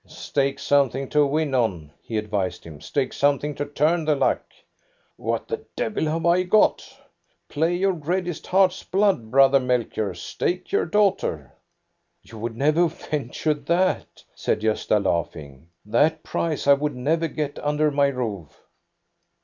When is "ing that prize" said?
15.35-16.65